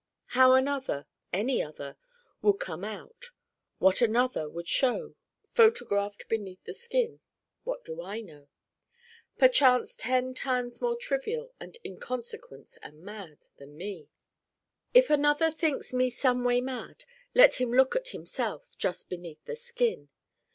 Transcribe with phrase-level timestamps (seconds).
[0.33, 1.95] How Another, any Other,
[2.41, 3.25] would come out:
[3.77, 5.13] what Another would show:
[5.53, 7.19] photographed Beneath the Skin
[7.65, 8.47] what do I know?
[9.37, 14.09] Perchance ten times more trivial and inconsequent and mad than Me.
[14.91, 17.05] If Another thinks Me someway mad,
[17.35, 20.09] let him look at Himself Just Beneath the Skin.